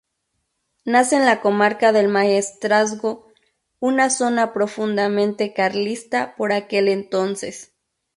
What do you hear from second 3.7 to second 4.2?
una